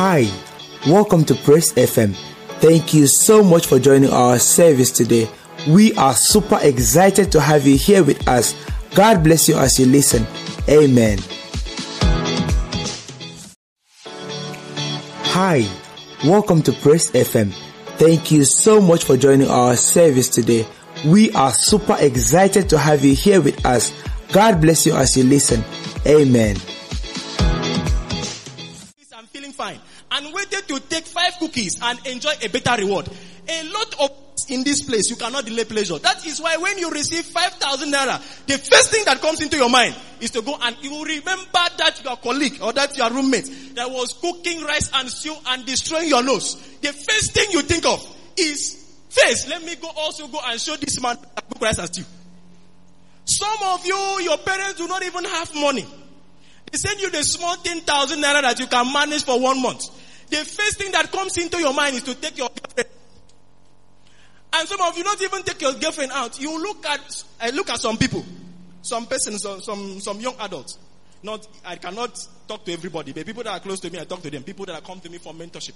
[0.00, 0.30] Hi,
[0.86, 2.14] welcome to Praise FM.
[2.60, 5.28] Thank you so much for joining our service today.
[5.66, 8.54] We are super excited to have you here with us.
[8.94, 10.24] God bless you as you listen.
[10.68, 11.18] Amen.
[15.34, 15.68] Hi,
[16.24, 17.50] welcome to Praise FM.
[17.98, 20.64] Thank you so much for joining our service today.
[21.04, 23.92] We are super excited to have you here with us.
[24.30, 25.64] God bless you as you listen.
[26.06, 26.56] Amen.
[31.48, 33.08] Cookies and enjoy a better reward.
[33.48, 34.10] A lot of
[34.50, 35.98] in this place, you cannot delay pleasure.
[35.98, 39.68] That is why when you receive 5,000 naira, the first thing that comes into your
[39.68, 43.74] mind is to go and you will remember that your colleague or that your roommate
[43.74, 46.54] that was cooking rice and stew and destroying your nose.
[46.80, 48.00] The first thing you think of
[48.36, 51.88] is, first, let me go also go and show this man that cook rice and
[51.88, 52.04] stew.
[53.24, 55.86] Some of you, your parents do not even have money.
[56.72, 59.84] They send you the small 10,000 naira that you can manage for one month.
[60.30, 62.88] The first thing that comes into your mind is to take your girlfriend.
[64.52, 66.40] And some of you not even take your girlfriend out.
[66.40, 68.24] You look at, I look at some people,
[68.82, 70.78] some persons, some, some, some young adults.
[71.22, 74.22] Not, I cannot talk to everybody, but people that are close to me, I talk
[74.22, 74.42] to them.
[74.42, 75.74] People that come to me for mentorship.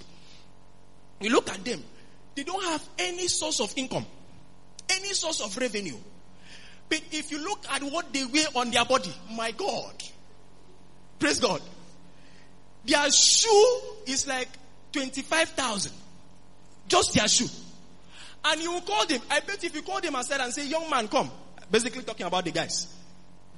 [1.20, 1.82] You look at them.
[2.34, 4.06] They don't have any source of income,
[4.88, 5.96] any source of revenue.
[6.88, 10.02] But if you look at what they wear on their body, my God,
[11.18, 11.60] praise God.
[12.84, 14.48] Their shoe is like
[14.92, 15.92] 25,000.
[16.88, 17.48] Just their shoe.
[18.44, 19.20] And you call them.
[19.30, 21.30] I bet if you call them aside and say, young man, come.
[21.70, 22.92] Basically talking about the guys.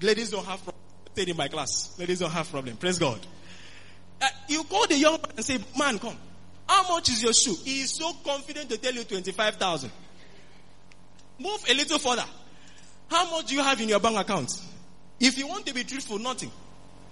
[0.01, 0.83] Ladies don't have problem.
[1.13, 1.99] Stayed in my class.
[1.99, 2.77] Ladies don't have problem.
[2.77, 3.19] Praise God.
[4.21, 6.17] Uh, you call the young man and say, man, come.
[6.69, 7.57] How much is your shoe?
[7.65, 9.91] He is so confident to tell you 25,000.
[11.39, 12.25] Move a little further.
[13.09, 14.61] How much do you have in your bank account?
[15.21, 16.51] If you want to be truthful, nothing.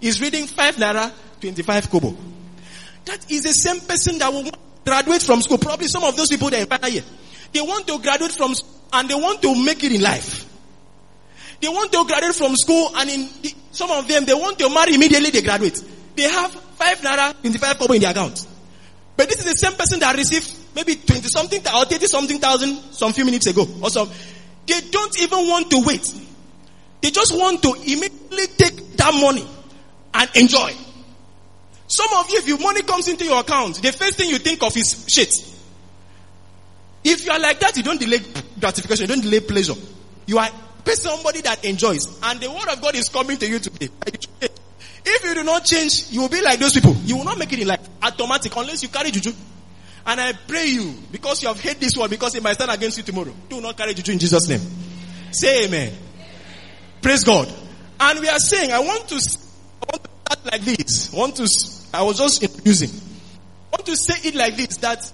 [0.03, 2.13] He's reading 5 naira, 25 kobo.
[3.05, 4.51] That is the same person that will
[4.83, 5.57] graduate from school.
[5.57, 7.03] Probably some of those people that are here.
[7.53, 8.53] They want to graduate from
[8.91, 10.43] and they want to make it in life.
[11.61, 14.69] They want to graduate from school and in the, some of them they want to
[14.69, 15.81] marry immediately they graduate.
[16.17, 18.45] They have 5 naira, 25 kobo in their account.
[19.15, 22.75] But this is the same person that received maybe 20 something or 30 something thousand
[22.91, 24.09] some few minutes ago or some.
[24.67, 26.05] They don't even want to wait.
[26.99, 29.47] They just want to immediately take that money
[30.13, 30.73] and enjoy.
[31.87, 34.63] Some of you, if your money comes into your account, the first thing you think
[34.63, 35.31] of is shit.
[37.03, 38.19] If you are like that, you don't delay
[38.59, 39.75] gratification, you don't delay pleasure.
[40.25, 40.49] You are
[40.85, 42.19] somebody that enjoys.
[42.23, 43.89] And the word of God is coming to you today.
[45.05, 46.95] If you do not change, you will be like those people.
[47.03, 49.33] You will not make it in life automatic unless you carry juju.
[50.05, 52.97] And I pray you, because you have hate this one, because it might stand against
[52.97, 53.33] you tomorrow.
[53.49, 54.61] Do not carry juju in Jesus' name.
[55.31, 55.93] Say amen.
[57.01, 57.51] Praise God.
[57.99, 59.19] And we are saying, I want to,
[59.89, 61.13] want to start like this.
[61.13, 61.47] I want to,
[61.93, 62.89] I was just introducing.
[62.89, 65.11] I want to say it like this, that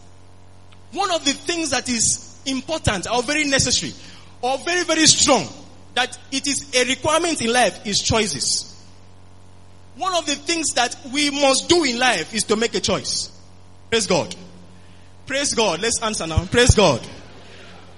[0.92, 3.94] one of the things that is important or very necessary
[4.42, 5.48] or very, very strong,
[5.96, 8.66] that it is a requirement in life is choices.
[9.98, 13.32] One of the things that we must do in life is to make a choice.
[13.90, 14.34] Praise God.
[15.26, 15.82] Praise God.
[15.82, 16.46] Let's answer now.
[16.46, 17.06] Praise God.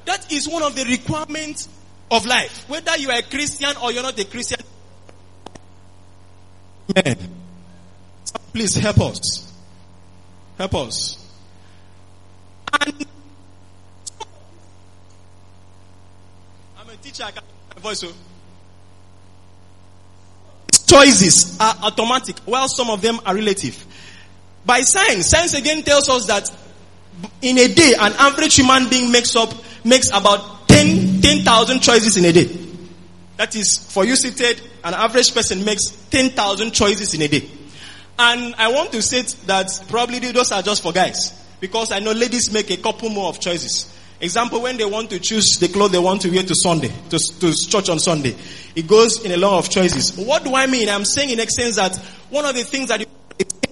[0.05, 1.69] That is one of the requirements
[2.09, 2.67] of life.
[2.67, 4.59] Whether you are a Christian or you're not a Christian.
[6.97, 7.17] Amen.
[8.53, 9.53] Please help us.
[10.57, 11.17] Help us.
[12.79, 13.05] And
[16.77, 17.43] I'm a teacher, I can
[17.75, 18.03] my voice.
[18.03, 18.07] Oh.
[18.07, 18.13] So.
[20.87, 23.85] Choices are automatic, while some of them are relative.
[24.65, 26.51] By science, science again tells us that
[27.41, 29.53] in a day, an average human being makes up,
[29.85, 32.60] makes about 10, 10,000 choices in a day.
[33.41, 37.49] That is, for you seated, an average person makes 10,000 choices in a day.
[38.19, 41.33] And I want to say that probably those are just for guys.
[41.59, 43.97] Because I know ladies make a couple more of choices.
[44.19, 47.17] Example, when they want to choose the clothes they want to wear to Sunday, to,
[47.39, 48.35] to church on Sunday,
[48.75, 50.15] it goes in a lot of choices.
[50.15, 50.87] What do I mean?
[50.87, 51.97] I'm saying in essence that
[52.29, 53.07] one of the things that you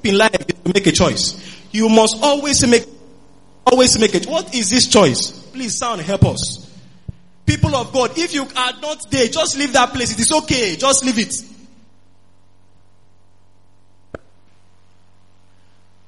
[0.03, 1.63] in life is to make a choice.
[1.69, 2.85] You must always make,
[3.67, 4.25] always make it.
[4.25, 5.29] What is this choice?
[5.29, 6.68] Please, sound, help us.
[7.49, 10.13] People of God, if you are not there, just leave that place.
[10.13, 10.75] It is okay.
[10.75, 11.33] Just leave it.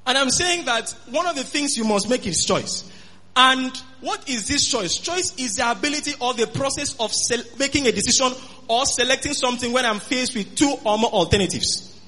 [0.06, 2.88] And I'm saying that one of the things you must make is choice.
[3.34, 4.98] And what is this choice?
[4.98, 7.10] Choice is the ability or the process of
[7.58, 8.30] making a decision
[8.68, 12.00] or selecting something when I'm faced with two or more alternatives.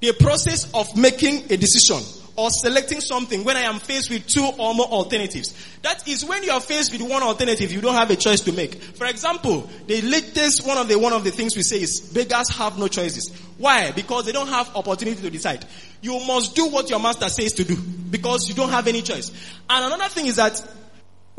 [0.00, 2.02] The process of making a decision
[2.36, 5.54] or selecting something when I am faced with two or more alternatives.
[5.82, 8.52] That is when you are faced with one alternative, you don't have a choice to
[8.52, 8.74] make.
[8.82, 12.50] For example, the latest one of the one of the things we say is beggars
[12.50, 13.30] have no choices.
[13.58, 13.90] Why?
[13.92, 15.64] Because they don't have opportunity to decide.
[16.02, 19.30] You must do what your master says to do because you don't have any choice.
[19.68, 20.60] And another thing is that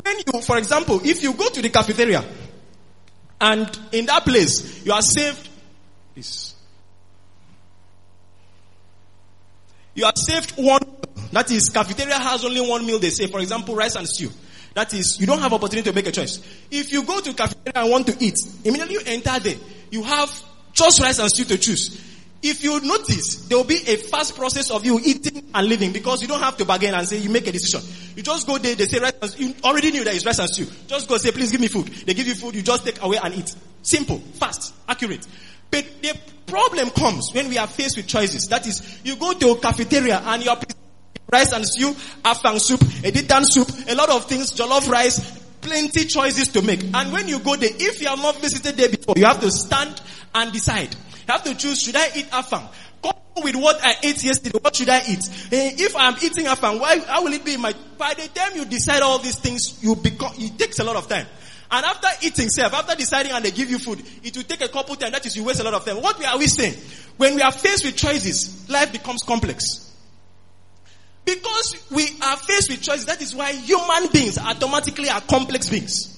[0.02, 2.24] when you, for example, if you go to the cafeteria
[3.40, 5.48] and in that place you are saved,
[6.14, 6.47] this.
[9.98, 10.80] You are saved one.
[11.32, 13.26] That is, cafeteria has only one meal they say.
[13.26, 14.30] For example, rice and stew.
[14.74, 16.38] That is, you don't have opportunity to make a choice.
[16.70, 19.56] If you go to cafeteria and want to eat, immediately you enter there,
[19.90, 20.30] you have
[20.72, 22.00] just rice and stew to choose.
[22.40, 26.22] If you notice, there will be a fast process of you eating and leaving because
[26.22, 27.80] you don't have to bargain and say you make a decision.
[28.14, 30.48] You just go there, they say rice and You already knew that it's rice and
[30.48, 30.66] stew.
[30.86, 31.88] Just go say, please give me food.
[31.88, 33.52] They give you food, you just take away and eat.
[33.82, 35.26] Simple, fast, accurate.
[35.70, 38.46] But the problem comes when we are faced with choices.
[38.48, 40.58] That is, you go to a cafeteria and you are
[41.30, 41.92] rice and stew,
[42.22, 46.82] afang soup, editan soup, a lot of things, jollof rice, plenty choices to make.
[46.82, 49.50] And when you go there, if you have not visited there before, you have to
[49.50, 50.00] stand
[50.34, 50.94] and decide.
[50.94, 52.66] You have to choose, should I eat afang?
[53.02, 55.28] Couple with what I ate yesterday, what should I eat?
[55.52, 58.64] Eh, if I'm eating afang, why, how will it be my, by the time you
[58.64, 61.26] decide all these things, you become, it takes a lot of time.
[61.70, 64.68] And after eating self, after deciding and they give you food, it will take a
[64.68, 65.12] couple times.
[65.12, 66.00] That is, you waste a lot of time.
[66.00, 66.74] What are we saying?
[67.18, 69.92] When we are faced with choices, life becomes complex.
[71.26, 76.17] Because we are faced with choices, that is why human beings automatically are complex beings.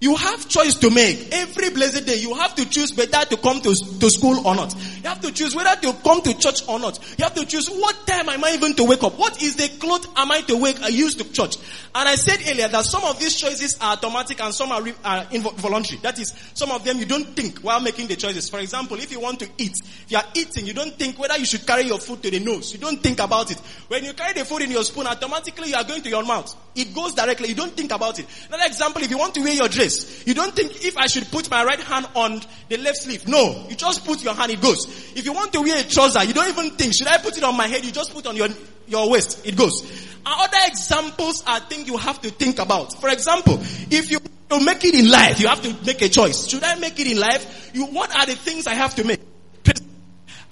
[0.00, 1.28] You have choice to make.
[1.30, 4.74] Every blessed day, you have to choose whether to come to, to school or not.
[4.74, 6.98] You have to choose whether to come to church or not.
[7.18, 9.18] You have to choose what time am I even to wake up?
[9.18, 11.58] What is the cloth am I to wake, I uh, use to church?
[11.94, 14.94] And I said earlier that some of these choices are automatic and some are, re,
[15.04, 16.00] are involuntary.
[16.00, 18.48] That is, some of them you don't think while making the choices.
[18.48, 21.36] For example, if you want to eat, if you are eating, you don't think whether
[21.36, 22.72] you should carry your food to the nose.
[22.72, 23.58] You don't think about it.
[23.88, 26.54] When you carry the food in your spoon, automatically you are going to your mouth.
[26.74, 27.48] It goes directly.
[27.48, 28.26] You don't think about it.
[28.48, 29.89] Another example, if you want to wear your dress,
[30.26, 33.26] you don't think if I should put my right hand on the left sleeve.
[33.28, 33.66] No.
[33.68, 34.86] You just put your hand, it goes.
[35.16, 37.44] If you want to wear a trouser, you don't even think, should I put it
[37.44, 37.84] on my head?
[37.84, 38.48] You just put on your,
[38.88, 39.46] your waist.
[39.46, 40.08] It goes.
[40.24, 43.00] Other examples are things you have to think about.
[43.00, 43.58] For example,
[43.90, 44.18] if you
[44.50, 46.48] to make it in life, you have to make a choice.
[46.48, 47.70] Should I make it in life?
[47.72, 49.20] You, what are the things I have to make?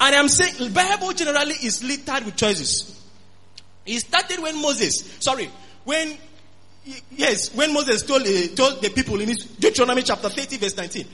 [0.00, 2.94] And I'm saying, Bible generally is littered with choices.
[3.84, 5.50] It started when Moses, sorry,
[5.84, 6.16] when
[7.10, 11.06] yes, when Moses told, uh, told the people in Deuteronomy chapter 30 verse 19,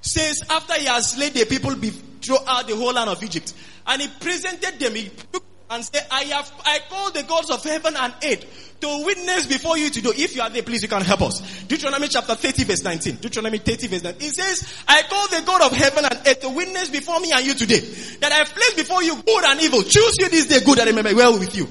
[0.00, 3.54] says after he has led the people be, throughout the whole land of Egypt,
[3.86, 7.64] and he presented them, he took and said, I have, I call the gods of
[7.64, 10.12] heaven and earth to witness before you to do.
[10.14, 11.40] If you are there, please, you can help us.
[11.62, 13.16] Deuteronomy chapter 30 verse 19.
[13.16, 14.28] Deuteronomy 30 verse 19.
[14.28, 17.46] It says, I call the God of heaven and earth to witness before me and
[17.46, 19.82] you today that I have placed before you good and evil.
[19.82, 21.68] Choose you this day good and be well with you.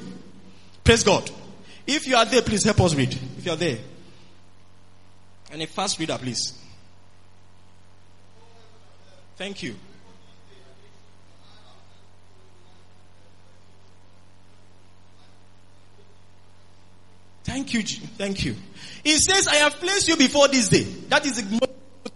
[0.83, 1.29] Praise God.
[1.93, 3.13] If you are there, please help us read.
[3.37, 3.77] If you are there.
[5.51, 6.57] And a fast reader, please.
[9.35, 9.75] Thank you.
[17.43, 17.81] Thank you.
[17.81, 18.55] Thank you.
[19.03, 20.83] He says, I have placed you before this day.
[21.09, 21.43] That is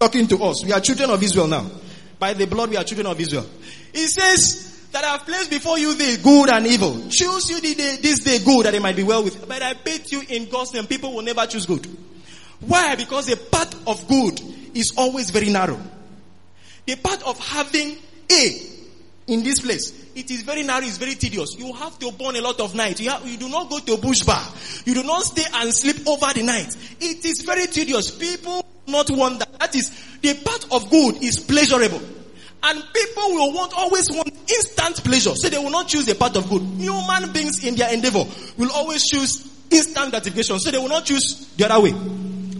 [0.00, 0.64] talking to us.
[0.64, 1.70] We are children of Israel now.
[2.18, 3.46] By the blood, we are children of Israel.
[3.92, 7.08] He says that I have placed before you the good and evil.
[7.08, 9.46] Choose you day, this day good that it might be well with.
[9.46, 11.86] But I bet you in God's name, people will never choose good.
[12.60, 12.96] Why?
[12.96, 14.40] Because the path of good
[14.74, 15.80] is always very narrow.
[16.86, 17.96] The path of having
[18.30, 18.60] A
[19.26, 21.56] in this place, it is very narrow, it's very tedious.
[21.58, 23.00] You have to burn a lot of night.
[23.00, 24.42] You, have, you do not go to a bush bar.
[24.84, 26.74] You do not stay and sleep over the night.
[27.00, 28.10] It is very tedious.
[28.12, 29.58] People not want that.
[29.58, 29.90] That is,
[30.22, 32.00] the path of good is pleasurable.
[32.68, 35.36] And people will want, always want instant pleasure.
[35.36, 36.62] So they will not choose the path of good.
[36.62, 38.24] Human beings in their endeavor
[38.58, 40.58] will always choose instant gratification.
[40.58, 41.94] So they will not choose the other way.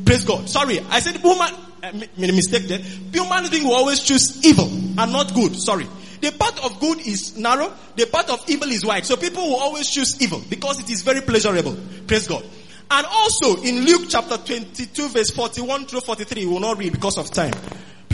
[0.05, 0.49] Praise God.
[0.49, 2.79] Sorry, I said woman, uh, made a mistake there.
[2.79, 5.57] Human being will always choose evil and not good.
[5.57, 5.89] Sorry.
[6.21, 7.73] The path of good is narrow.
[7.97, 9.05] The path of evil is wide.
[9.07, 11.77] So people will always choose evil because it is very pleasurable.
[12.07, 12.45] Praise God.
[12.93, 17.19] And also in Luke chapter 22 verse 41 through 43, we will not read because
[17.19, 17.53] of time.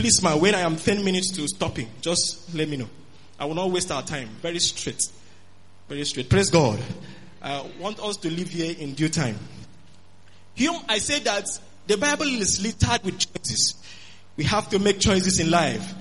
[0.03, 2.89] Please, man, when I am 10 minutes to stopping, just let me know.
[3.39, 4.27] I will not waste our time.
[4.41, 5.01] Very straight.
[5.87, 6.29] Very straight.
[6.29, 6.77] Praise God.
[7.41, 9.39] I want us to live here in due time.
[10.55, 11.45] Hume, I say that
[11.87, 13.81] the Bible is littered with choices.
[14.35, 15.93] We have to make choices in life.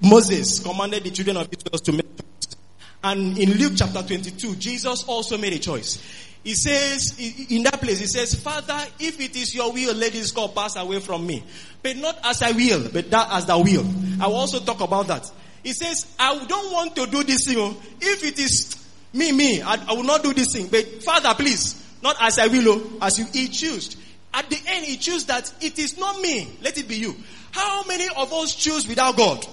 [0.00, 2.56] Moses commanded the children of Israel to make choices.
[3.02, 5.98] And in Luke chapter 22, Jesus also made a choice.
[6.46, 7.18] He says,
[7.50, 10.76] in that place, he says, Father, if it is your will, let this cup pass
[10.76, 11.42] away from me.
[11.82, 13.84] But not as I will, but that as thou will.
[14.20, 15.28] I will also talk about that.
[15.64, 17.56] He says, I don't want to do this thing.
[17.58, 17.76] Oh.
[18.00, 18.76] If it is
[19.16, 20.68] Me, me, I, I will not do this thing.
[20.68, 23.96] But Father, please, not as I will, oh, as you he choose.
[24.34, 27.16] At the end, he choose that it is not me, let it be you.
[27.50, 29.46] How many of us choose without God?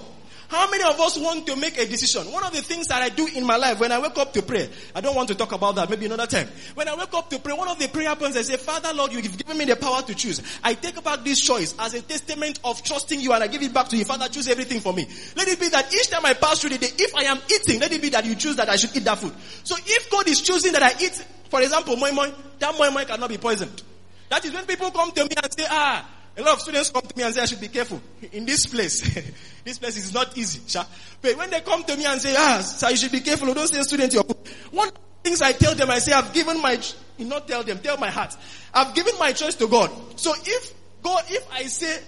[0.48, 2.30] How many of us want to make a decision?
[2.32, 4.42] One of the things that I do in my life when I wake up to
[4.42, 6.48] pray, I don't want to talk about that, maybe another time.
[6.74, 9.12] When I wake up to pray, one of the prayer points I say, Father Lord,
[9.12, 10.42] you've given me the power to choose.
[10.62, 13.72] I take back this choice as a testament of trusting you and I give it
[13.72, 14.04] back to you.
[14.04, 15.06] Father, choose everything for me.
[15.36, 17.80] Let it be that each time I pass through the day, if I am eating,
[17.80, 19.32] let it be that you choose that I should eat that food.
[19.64, 23.04] So if God is choosing that I eat, for example, moi moi, that moi moi
[23.04, 23.82] cannot be poisoned.
[24.28, 27.02] That is when people come to me and say, ah, a lot of students come
[27.02, 28.00] to me and say, I should be careful
[28.32, 29.00] in this place.
[29.64, 30.60] this place is not easy.
[30.66, 30.84] Sha.
[31.22, 33.52] But when they come to me and say, ah, sir, you should be careful.
[33.54, 34.46] Don't say student your book.
[34.72, 36.80] One of the things I tell them, I say, I've given my,
[37.18, 38.36] not tell them, tell my heart.
[38.72, 39.90] I've given my choice to God.
[40.16, 42.02] So if God, if I say,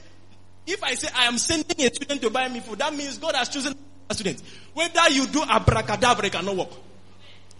[0.67, 3.37] if I say I am sending a student to buy me food, that means God
[3.37, 3.75] has chosen
[4.11, 4.43] a student.
[4.75, 6.71] Whether you do abracadabra, it cannot work.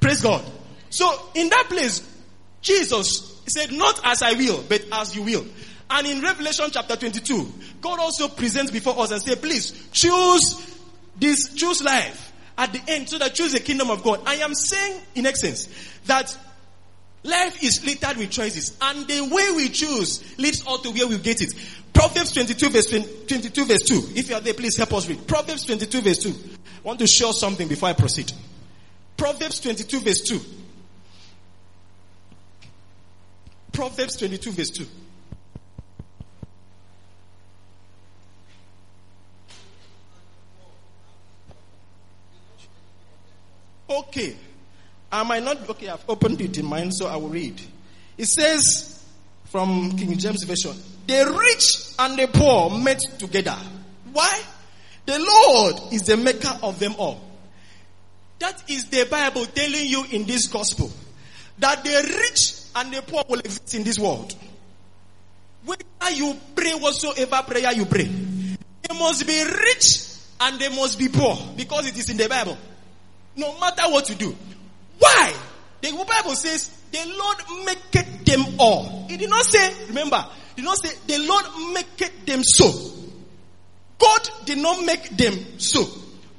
[0.01, 0.43] Praise God.
[0.91, 2.13] So in that place,
[2.61, 5.45] Jesus said, not as I will, but as you will.
[5.89, 10.79] And in Revelation chapter 22, God also presents before us and say, please choose
[11.17, 14.21] this, choose life at the end so that choose the kingdom of God.
[14.27, 15.69] I am saying in essence
[16.07, 16.37] that
[17.23, 21.19] life is littered with choices and the way we choose leads all to where we
[21.19, 21.55] get it.
[21.93, 23.95] Proverbs 22 verse 22 verse 2.
[24.17, 25.27] If you are there, please help us read.
[25.27, 26.29] Proverbs 22 verse 2.
[26.31, 26.33] I
[26.83, 28.33] want to show something before I proceed.
[29.17, 30.41] Proverbs 22 verse 2.
[33.73, 34.87] Proverbs 22 verse 2.
[43.89, 44.37] Okay.
[45.11, 47.61] I might not, okay, I've opened it in mine, so I will read.
[48.19, 49.05] It says
[49.45, 50.75] from King James Version,
[51.07, 53.57] the rich and the poor met together.
[54.13, 54.43] Why?
[55.07, 57.21] The Lord is the maker of them all.
[58.41, 60.91] That is the Bible telling you in this gospel
[61.59, 64.35] that the rich and the poor will exist in this world.
[65.65, 70.09] Whether you pray whatsoever prayer you pray, they must be rich
[70.41, 72.59] and they must be poor because it is in the Bible.
[73.37, 74.35] No matter what you do.
[74.99, 75.35] Why?
[75.83, 79.07] The Bible says, the Lord maketh them all.
[79.11, 82.73] It did not say, remember, it did not say, the Lord maketh them so.
[83.99, 85.85] God did not make them so.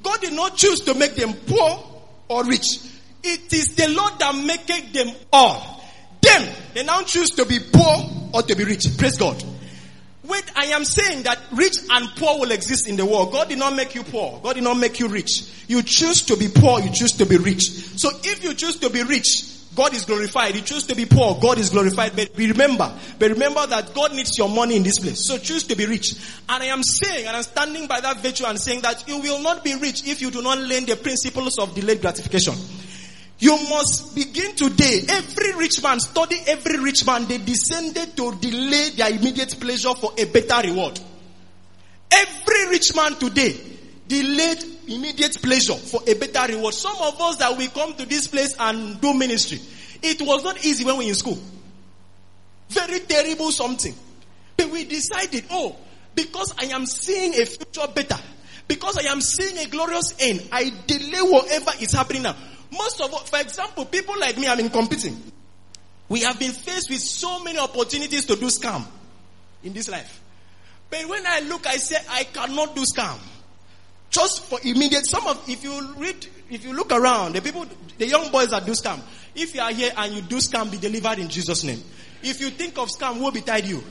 [0.02, 1.84] God did not choose to make them poor
[2.28, 2.80] or rich.
[3.22, 5.82] It is the Lord that maketh them all.
[6.20, 8.86] Them, they now choose to be poor or to be rich.
[8.96, 9.42] Praise God.
[10.28, 13.32] Wait, I am saying that rich and poor will exist in the world.
[13.32, 14.38] God did not make you poor.
[14.42, 15.64] God did not make you rich.
[15.68, 17.62] You choose to be poor, you choose to be rich.
[17.98, 20.56] So if you choose to be rich, God is glorified.
[20.56, 22.16] You choose to be poor, God is glorified.
[22.16, 25.26] But remember, but remember that God needs your money in this place.
[25.26, 26.14] So choose to be rich.
[26.48, 29.40] And I am saying, and I'm standing by that virtue and saying that you will
[29.40, 32.54] not be rich if you do not learn the principles of delayed gratification.
[33.40, 35.02] You must begin today.
[35.08, 37.26] Every rich man, study every rich man.
[37.26, 40.98] They descended to delay their immediate pleasure for a better reward.
[42.10, 43.54] Every rich man today
[44.08, 46.74] delayed immediate pleasure for a better reward.
[46.74, 49.60] Some of us that we come to this place and do ministry,
[50.02, 51.38] it was not easy when we were in school.
[52.70, 53.94] Very terrible something.
[54.56, 55.76] But we decided, oh,
[56.14, 58.18] because I am seeing a future better,
[58.66, 62.34] because I am seeing a glorious end, I delay whatever is happening now.
[62.70, 65.20] Most of, for example, people like me, I mean competing.
[66.08, 68.84] We have been faced with so many opportunities to do scam
[69.62, 70.20] in this life.
[70.90, 73.18] But when I look, I say, I cannot do scam.
[74.10, 77.66] Just for immediate, some of, if you read, if you look around, the people,
[77.98, 79.00] the young boys that do scam,
[79.34, 81.82] if you are here and you do scam, be delivered in Jesus' name.
[82.22, 83.82] If you think of scam, will be tied you.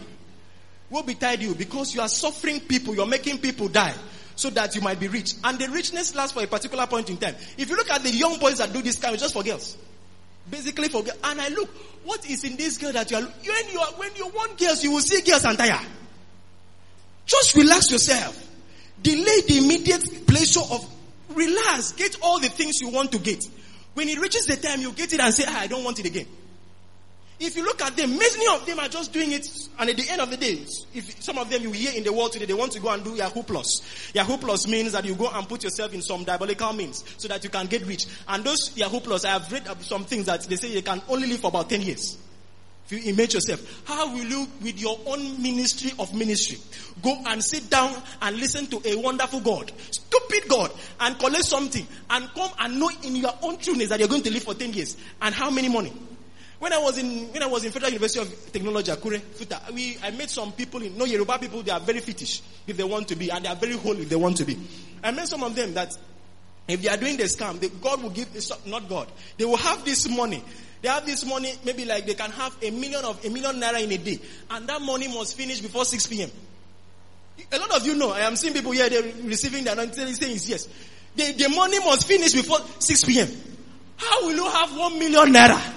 [0.89, 3.93] Will be tied you because you are suffering people, you're making people die
[4.37, 5.33] so that you might be rich.
[5.43, 7.35] And the richness lasts for a particular point in time.
[7.57, 9.75] If you look at the young boys that do this kind, it's just for girls.
[10.49, 11.17] Basically for girls.
[11.23, 11.69] And I look,
[12.05, 14.83] what is in this girl that you are, when you are, when you want girls,
[14.83, 15.81] you will see girls and tire.
[17.25, 18.47] Just relax yourself.
[19.01, 20.87] Delay the immediate pleasure of,
[21.29, 21.91] relax.
[21.93, 23.43] Get all the things you want to get.
[23.95, 26.05] When it reaches the time, you get it and say, ah, I don't want it
[26.05, 26.27] again.
[27.39, 30.09] If you look at them, many of them are just doing it, and at the
[30.09, 30.65] end of the day,
[30.95, 33.03] if some of them you hear in the world today, they want to go and
[33.03, 34.11] do Yahoo Plus.
[34.15, 37.43] Yahoo Plus means that you go and put yourself in some diabolical means so that
[37.43, 38.07] you can get rich.
[38.27, 41.27] And those Yahoo Plus, I have read some things that they say you can only
[41.27, 42.17] live for about 10 years.
[42.89, 46.57] If you image yourself, how will you, with your own ministry of ministry,
[47.03, 51.85] go and sit down and listen to a wonderful God, stupid God, and collect something,
[52.09, 54.73] and come and know in your own trueness that you're going to live for 10
[54.73, 55.93] years, and how many money?
[56.59, 59.97] When I was in when I was in Federal University of Technology, Akure, Futa, we
[60.03, 61.61] I met some people in no Yoruba people.
[61.61, 64.09] They are very fetish if they want to be, and they are very holy if
[64.09, 64.57] they want to be.
[65.03, 65.95] I met some of them that
[66.67, 68.27] If they are doing the scam, the, God will give,
[68.65, 70.43] not God, they will have this money.
[70.81, 73.81] They have this money, maybe like they can have a million of a million naira
[73.81, 74.19] in a day,
[74.51, 76.29] and that money must finish before 6 p.m.
[77.51, 80.37] A lot of you know, I am seeing people here, they're receiving the anointing, saying
[80.45, 80.67] yes.
[81.15, 83.27] The, the money must finish before 6 p.m.
[83.95, 85.73] How will you have 1 million naira?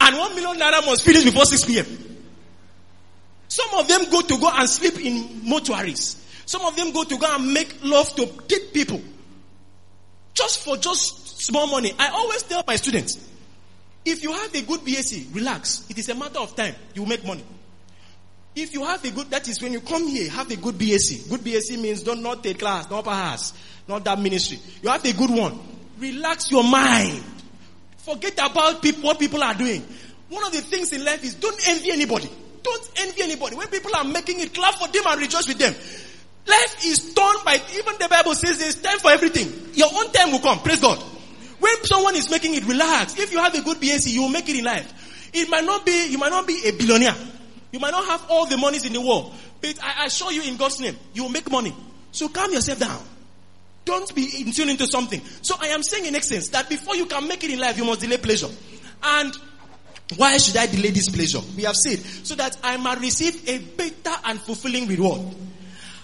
[0.00, 1.86] And 1 million naira must finish before 6 p.m.
[3.48, 6.16] Some of them go to go and sleep in mortuaries.
[6.46, 9.00] Some of them go to go and make love to dead people.
[10.34, 11.92] Just for just small money.
[11.98, 13.28] I always tell my students,
[14.04, 15.84] if you have a good BSc, relax.
[15.90, 16.74] It is a matter of time.
[16.94, 17.44] You make money.
[18.56, 21.28] If you have a good, that is when you come here, have a good BSc.
[21.28, 23.52] Good BSc means don't not take class, not pass,
[23.86, 24.58] not that ministry.
[24.82, 25.58] You have a good one.
[25.98, 27.22] Relax your mind.
[28.10, 29.86] Forget about people, what people are doing.
[30.30, 32.28] One of the things in life is don't envy anybody.
[32.62, 33.54] Don't envy anybody.
[33.54, 35.72] When people are making it, clap for them and rejoice with them.
[36.46, 39.74] Life is torn by, even the Bible says there's time for everything.
[39.74, 40.58] Your own time will come.
[40.58, 40.98] Praise God.
[41.60, 43.16] When someone is making it, relax.
[43.16, 45.30] If you have a good BSc, you will make it in life.
[45.32, 47.14] It might not be, you might not be a billionaire.
[47.70, 49.32] You might not have all the monies in the world.
[49.60, 51.72] But I assure you in God's name, you will make money.
[52.10, 53.00] So calm yourself down.
[53.84, 55.20] Don't be in tune into something.
[55.42, 57.84] So I am saying in essence that before you can make it in life, you
[57.84, 58.48] must delay pleasure.
[59.02, 59.34] And
[60.16, 61.40] why should I delay this pleasure?
[61.56, 65.22] We have said, so that I might receive a better and fulfilling reward.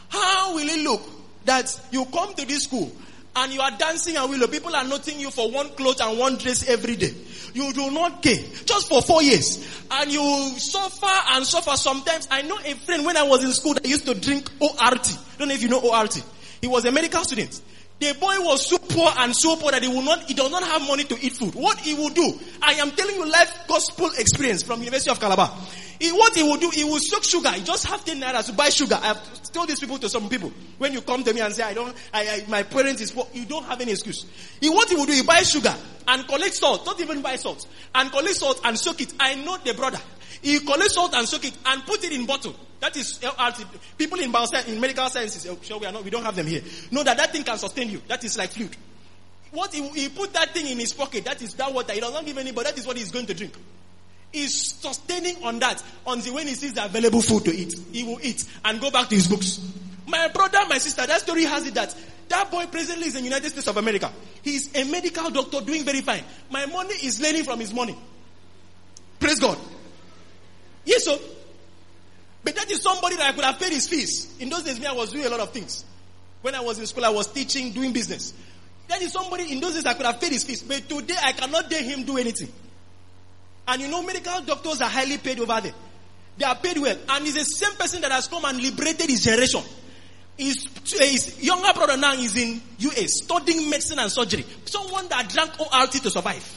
[0.08, 1.02] How will it look
[1.44, 2.90] that you come to this school
[3.34, 4.46] and you are dancing and willow?
[4.46, 7.12] People are noting you for one clothes and one dress every day.
[7.52, 8.38] You do not care.
[8.64, 9.82] Just for four years.
[9.90, 11.76] And you suffer and suffer.
[11.76, 15.18] Sometimes I know a friend when I was in school that used to drink ORT.
[15.38, 16.22] Don't know if you know ORT.
[16.66, 17.62] He was a medical student.
[18.00, 20.64] The boy was so poor and so poor that he will not, he does not
[20.64, 21.54] have money to eat food.
[21.54, 25.56] What he will do, I am telling you life gospel experience from University of Calabar.
[25.98, 27.50] He, what he will do, he will soak sugar.
[27.52, 28.98] He just have 10 naira to buy sugar.
[29.00, 30.52] I have told these people to some people.
[30.78, 33.26] When you come to me and say, I don't, I, I, my parents is poor,
[33.32, 34.26] you don't have any excuse.
[34.60, 35.74] He, what he will do, he buy sugar
[36.08, 36.84] and collect salt.
[36.84, 37.66] Don't even buy salt.
[37.94, 39.14] And collect salt and soak it.
[39.18, 39.98] I know the brother.
[40.42, 42.54] He collect salt and soak it and put it in bottle.
[42.80, 43.64] That is ORT.
[43.96, 46.46] People in bioscience, in medical sciences, oh, sure we are not, we don't have them
[46.46, 46.62] here.
[46.90, 48.02] Know that that thing can sustain you.
[48.08, 48.76] That is like fluid.
[49.50, 51.94] What he, he put that thing in his pocket, that is that water.
[51.94, 53.54] He does not give anybody, that is what he's going to drink.
[54.32, 57.74] He's sustaining on that until when he sees the available food to eat.
[57.92, 59.60] He will eat and go back to his books.
[60.06, 61.94] My brother, my sister, that story has it that
[62.28, 64.12] that boy presently is in the United States of America.
[64.42, 66.24] He's a medical doctor doing very fine.
[66.50, 67.96] My money is learning from his money.
[69.18, 69.58] Praise God.
[70.84, 71.18] Yes, sir.
[72.42, 74.36] But that is somebody that I could have paid his fees.
[74.38, 75.84] In those days, me, I was doing a lot of things.
[76.42, 78.32] When I was in school, I was teaching, doing business.
[78.88, 80.62] That is somebody in those days I could have paid his fees.
[80.62, 82.52] But today, I cannot dare him do anything.
[83.68, 85.74] And you know, medical doctors are highly paid over there.
[86.38, 86.96] They are paid well.
[87.08, 89.62] And he's the same person that has come and liberated his generation.
[90.36, 94.44] His, his younger brother now is in US studying medicine and surgery.
[94.66, 96.52] Someone that drank ORT to survive.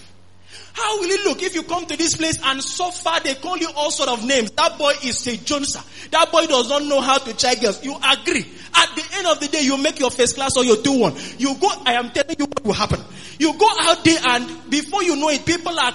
[0.74, 3.58] How will it look if you come to this place and so far they call
[3.58, 4.52] you all sort of names?
[4.52, 6.10] That boy is a Joneser.
[6.12, 7.84] That boy does not know how to check girls.
[7.84, 8.46] You agree.
[8.76, 11.40] At the end of the day, you make your first class or your 2-1.
[11.40, 13.02] You go, I am telling you what will happen.
[13.40, 15.94] You go out there and before you know it, people are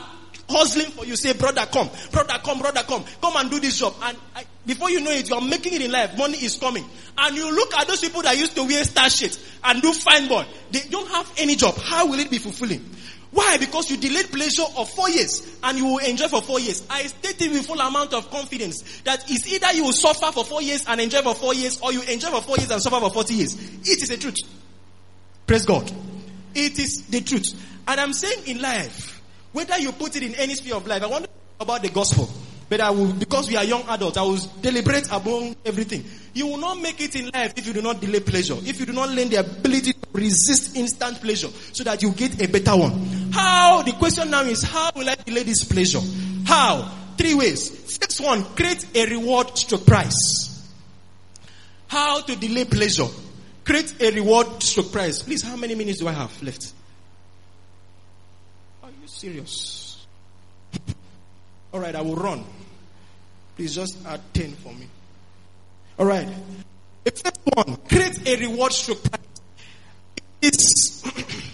[0.49, 1.17] hustling for you.
[1.17, 3.95] Say, brother, come, brother, come, brother, come, come and do this job.
[4.03, 6.17] And I, before you know it, you are making it in life.
[6.17, 6.85] Money is coming.
[7.17, 10.29] And you look at those people that used to wear star shit and do fine
[10.29, 10.45] boy.
[10.71, 11.77] They don't have any job.
[11.77, 12.85] How will it be fulfilling?
[13.35, 13.57] Why?
[13.59, 16.87] Because you delayed pleasure of four years and you will enjoy for four years.
[16.89, 20.63] I stated with full amount of confidence that it's either you will suffer for four
[20.63, 23.11] years and enjoy for four years or you enjoy for four years and suffer for
[23.11, 23.55] 40 years.
[23.55, 24.37] It is the truth.
[25.49, 25.91] Praise God.
[26.55, 27.61] It is the truth.
[27.89, 29.14] And I'm saying in life,
[29.55, 31.89] whether you put it in any sphere of life, I want to talk about the
[31.89, 32.29] gospel.
[32.69, 36.05] But I will, because we are young adults, I will deliberate among everything.
[36.33, 38.57] You will not make it in life if you do not delay pleasure.
[38.59, 42.43] If you do not learn the ability to resist instant pleasure so that you get
[42.43, 43.31] a better one.
[43.33, 43.83] How?
[43.83, 46.01] The question now is, how will I delay this pleasure?
[46.45, 46.91] How?
[47.17, 47.97] Three ways.
[47.99, 50.51] First one, create a reward stroke price.
[51.87, 53.07] How to delay pleasure.
[53.65, 55.23] Create a reward stroke price.
[55.23, 56.73] Please, how many minutes do I have left?
[59.25, 60.07] Serious?
[61.73, 62.45] All right, I will run.
[63.57, 64.87] Please just 10 for me.
[65.99, 66.29] All right.
[67.05, 69.09] The first one, create a reward structure.
[70.43, 71.03] It's,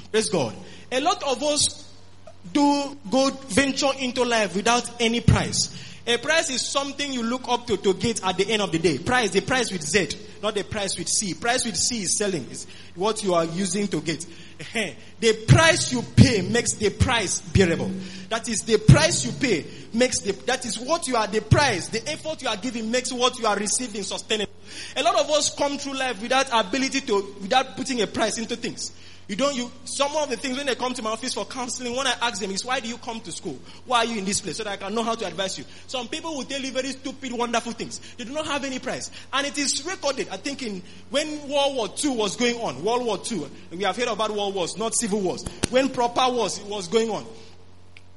[0.11, 0.53] praise God.
[0.91, 1.89] A lot of us
[2.53, 5.90] do go venture into life without any price.
[6.11, 8.81] A price is something you look up to to get at the end of the
[8.81, 8.99] day.
[8.99, 10.09] Price, the price with Z,
[10.43, 11.35] not the price with C.
[11.35, 14.27] Price with C is selling, is what you are using to get.
[15.21, 17.93] The price you pay makes the price bearable.
[18.29, 21.89] That is the price you pay makes the, that is what you are, the price,
[21.89, 24.53] the effort you are giving makes what you are receiving sustainable.
[24.97, 28.57] A lot of us come through life without ability to, without putting a price into
[28.57, 28.93] things.
[29.31, 31.95] You don't, you, some of the things when they come to my office for counseling,
[31.95, 33.57] when I ask them is, why do you come to school?
[33.87, 34.57] Why are you in this place?
[34.57, 35.65] So that I can know how to advise you.
[35.87, 38.01] Some people will tell you very stupid, wonderful things.
[38.17, 39.09] They do not have any price.
[39.33, 43.07] And it is recorded, I think in, when World War II was going on, World
[43.07, 45.45] War II, we have heard about world wars, not civil wars.
[45.71, 47.25] When proper wars was going on,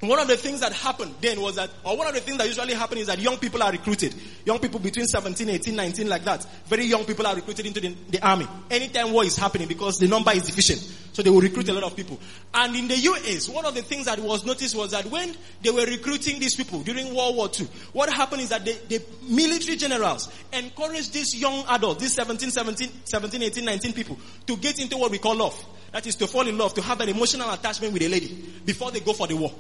[0.08, 2.48] one of the things that happened then was that, or one of the things that
[2.48, 4.14] usually happen is that young people are recruited.
[4.46, 6.46] Young people between 17, 18, 19, like that.
[6.66, 8.48] Very young people are recruited into the, the army.
[8.72, 10.80] Anytime war is happening because the number is deficient.
[11.14, 12.20] So they will recruit a lot of people.
[12.54, 15.70] And in the US, one of the things that was noticed was that when they
[15.70, 19.78] were recruiting these people during World War II, what happened is that the, the military
[19.78, 24.98] generals encouraged these young adults, these 17, 17, 17, 18, 19 people, to get into
[24.98, 25.64] what we call love.
[25.92, 28.90] That is to fall in love, to have an emotional attachment with a lady before
[28.90, 29.54] they go for the war.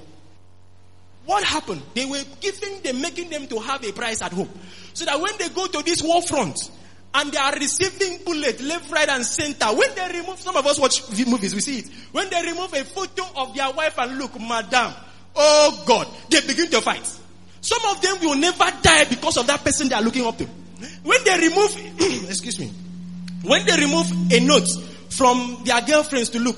[1.26, 1.82] What happened?
[1.94, 4.50] They were giving them, making them to have a price at home.
[4.94, 6.70] So that when they go to this war front,
[7.16, 9.68] and they are receiving bullet left, right, and center.
[9.68, 11.90] When they remove, some of us watch movies, we see it.
[12.12, 14.94] When they remove a photo of their wife and look, madam,
[15.36, 17.06] oh God, they begin to fight.
[17.62, 20.46] Some of them will never die because of that person they are looking up to.
[21.04, 21.76] When they remove,
[22.30, 22.72] excuse me,
[23.44, 24.68] when they remove a note
[25.10, 26.58] from their girlfriends to look,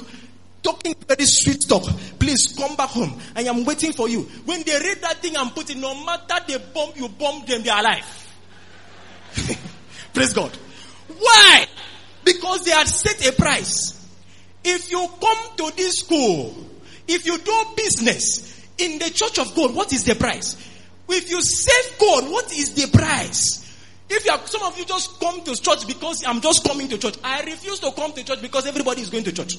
[0.65, 1.83] talking very sweet talk.
[2.17, 3.19] Please come back home.
[3.35, 4.23] I am waiting for you.
[4.45, 7.61] When they read that thing and put it, no matter the bomb you bomb them,
[7.61, 8.05] they are alive.
[10.13, 10.51] Praise God.
[11.19, 11.67] Why?
[12.23, 13.93] Because they had set a price.
[14.63, 16.55] If you come to this school,
[17.07, 20.57] if you do business in the church of God, what is the price?
[21.07, 23.61] If you save God, what is the price?
[24.09, 26.97] If you are, some of you just come to church because I'm just coming to
[26.97, 27.17] church.
[27.23, 29.57] I refuse to come to church because everybody is going to church.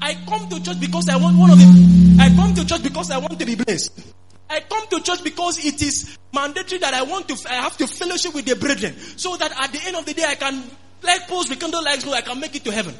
[0.00, 3.10] I come to church because I want one of the, I come to church because
[3.10, 4.12] I want to be blessed.
[4.48, 7.86] I come to church because it is mandatory that I want to, I have to
[7.86, 8.94] fellowship with the brethren.
[9.16, 10.62] So that at the end of the day I can,
[11.02, 12.94] like post with candle lights, I can make it to heaven.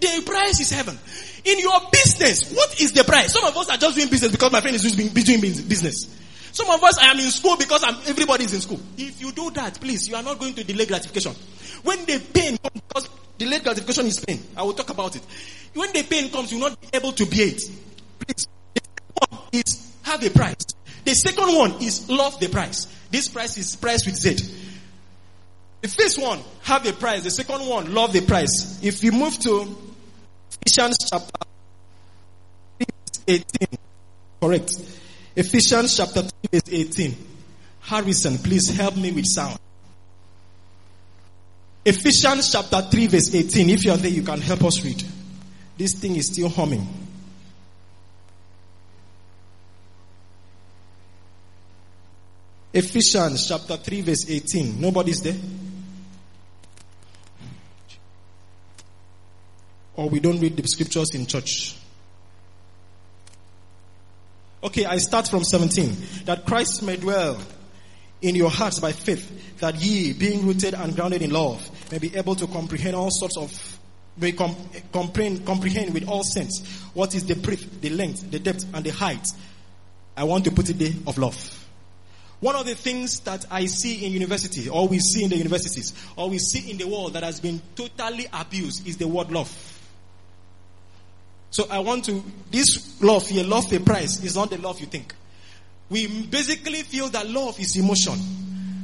[0.00, 0.96] The price is heaven.
[1.44, 3.32] In your business, what is the price?
[3.32, 6.14] Some of us are just doing business because my friend is doing business.
[6.52, 8.80] Some of us, I am in school because I'm, everybody is in school.
[8.96, 11.32] If you do that, please, you are not going to delay gratification.
[11.82, 14.40] When the pain comes, because delayed gratification is pain.
[14.56, 15.22] I will talk about it.
[15.74, 17.62] When the pain comes, you will not be able to bear it.
[18.20, 20.66] Please, the second one is have a price.
[21.04, 22.86] The second one is love the price.
[23.10, 24.36] This price is price with Z.
[25.80, 27.22] The first one, have a price.
[27.22, 28.80] The second one, love the price.
[28.82, 29.76] If you move to
[30.66, 31.46] Ephesians chapter
[33.26, 33.44] 18,
[34.40, 34.72] correct.
[35.36, 37.16] Ephesians chapter 3 verse 18.
[37.80, 39.58] Harrison, please help me with sound.
[41.84, 43.70] Ephesians chapter 3 verse 18.
[43.70, 45.02] If you are there, you can help us read.
[45.78, 46.86] This thing is still humming.
[52.72, 54.80] Ephesians chapter 3 verse 18.
[54.80, 55.36] Nobody's there?
[59.94, 61.76] Or we don't read the scriptures in church.
[64.62, 65.96] Okay, I start from 17.
[66.24, 67.38] That Christ may dwell
[68.20, 72.16] in your hearts by faith, that ye, being rooted and grounded in love, may be
[72.16, 73.77] able to comprehend all sorts of,
[74.20, 74.56] may com-
[74.92, 78.90] comprehend, comprehend with all sense what is the breadth, the length, the depth, and the
[78.90, 79.26] height.
[80.16, 81.54] I want to put it there of love.
[82.40, 85.92] One of the things that I see in university, or we see in the universities,
[86.16, 89.74] or we see in the world that has been totally abused is the word love.
[91.50, 94.86] So I want to, this love here, love the price, is not the love you
[94.86, 95.14] think.
[95.90, 98.14] We basically feel that love is emotion.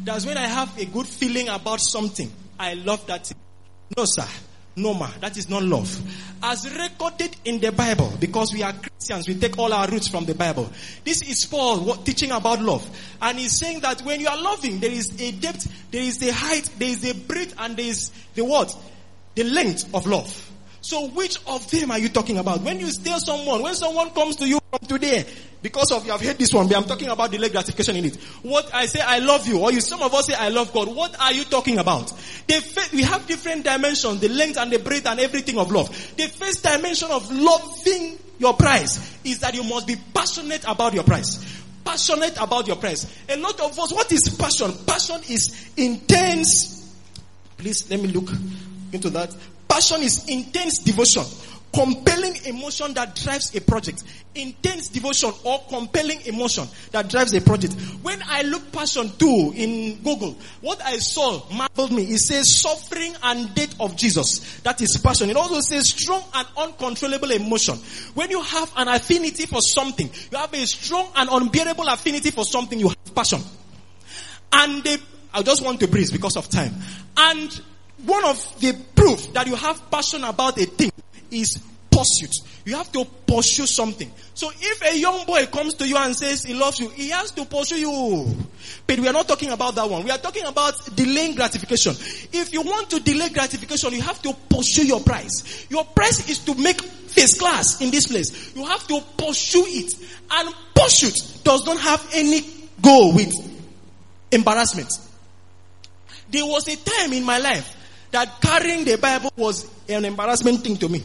[0.05, 2.31] That's when I have a good feeling about something.
[2.59, 3.31] I love that.
[3.97, 4.27] No, sir.
[4.77, 5.09] No, ma.
[5.21, 6.01] That is not love.
[6.43, 10.25] As recorded in the Bible, because we are Christians, we take all our roots from
[10.25, 10.69] the Bible.
[11.05, 12.89] This is Paul teaching about love.
[13.23, 16.33] And he's saying that when you are loving, there is a depth, there is a
[16.33, 18.77] height, there is a breadth, and there is the what?
[19.37, 20.51] The length of love.
[20.85, 22.61] So which of them are you talking about?
[22.61, 25.25] When you steal someone, when someone comes to you from today,
[25.63, 28.17] because of you have heard this one, but I'm talking about delayed gratification in it.
[28.43, 30.95] What I say, I love you, or you, some of us say, I love God.
[30.95, 32.09] What are you talking about?
[32.47, 35.89] The we have different dimensions, the length and the breadth and everything of love.
[36.19, 41.05] The first dimension of loving your price is that you must be passionate about your
[41.05, 41.63] price.
[41.83, 43.11] Passionate about your price.
[43.31, 44.71] A lot of us, what is passion?
[44.87, 46.95] Passion is intense.
[47.57, 48.29] Please let me look
[48.93, 49.35] into that.
[49.75, 51.25] Passion is intense devotion,
[51.73, 54.05] compelling emotion that drives a project.
[54.37, 57.75] Intense devotion or compelling emotion that drives a project.
[58.03, 62.05] When I look passion too in Google, what I saw marveled me.
[62.05, 64.61] It says suffering and death of Jesus.
[64.61, 65.29] That is passion.
[65.29, 67.75] It also says strong and uncontrollable emotion.
[68.15, 72.45] When you have an affinity for something, you have a strong and unbearable affinity for
[72.45, 73.41] something, you have passion.
[74.53, 74.99] And they,
[75.33, 76.75] I just want to breathe because of time.
[77.17, 77.61] And
[78.07, 80.91] one of the proof that you have passion about a thing
[81.31, 81.59] is
[81.91, 82.33] pursuit.
[82.65, 84.11] You have to pursue something.
[84.35, 87.31] So if a young boy comes to you and says he loves you, he has
[87.33, 88.37] to pursue you.
[88.87, 90.03] But we are not talking about that one.
[90.05, 91.93] We are talking about delaying gratification.
[92.33, 95.67] If you want to delay gratification, you have to pursue your prize.
[95.71, 98.55] Your prize is to make first class in this place.
[98.57, 99.93] You have to pursue it.
[100.31, 102.43] And pursuit does not have any
[102.81, 103.33] goal with
[104.33, 104.91] embarrassment.
[106.31, 107.77] There was a time in my life
[108.15, 111.03] that carrying the Bible was an embarrassment thing to me.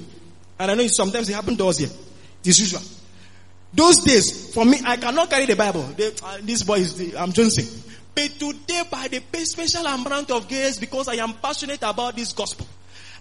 [0.59, 1.89] And I know sometimes it happened to us here.
[2.41, 2.81] It is usual.
[3.73, 5.89] Those days, for me, I cannot carry the Bible.
[6.23, 7.65] Uh, this boy is, the, I'm Johnson.
[8.13, 12.67] But today, by the special amount of grace, because I am passionate about this gospel,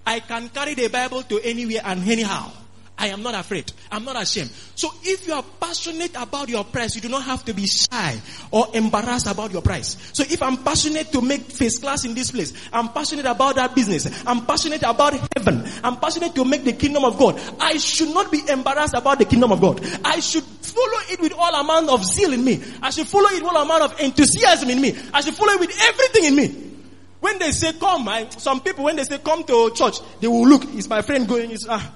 [0.07, 2.51] I can carry the Bible to anywhere and anyhow.
[2.99, 3.73] I am not afraid.
[3.93, 4.51] I'm not ashamed.
[4.75, 8.21] So if you are passionate about your price, you do not have to be shy
[8.51, 9.97] or embarrassed about your price.
[10.13, 13.75] So if I'm passionate to make first class in this place, I'm passionate about that
[13.75, 14.25] business.
[14.27, 15.65] I'm passionate about heaven.
[15.85, 17.41] I'm passionate to make the kingdom of God.
[17.61, 19.81] I should not be embarrassed about the kingdom of God.
[20.05, 22.61] I should follow it with all amount of zeal in me.
[22.83, 24.97] I should follow it with all amount of enthusiasm in me.
[25.15, 26.65] I should follow it with everything in me.
[27.21, 30.47] When they say come, I, some people when they say come to church, they will
[30.47, 30.65] look.
[30.75, 31.51] Is my friend going?
[31.51, 31.95] Is ah